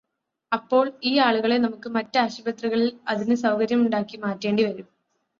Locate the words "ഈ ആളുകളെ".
1.03-1.57